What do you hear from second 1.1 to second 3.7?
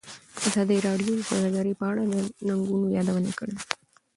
د سوداګري په اړه د ننګونو یادونه کړې.